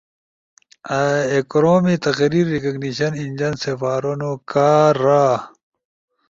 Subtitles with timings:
[0.93, 5.25] اے کورومی تقریر ریکگنیشن انجن سپارونو کارا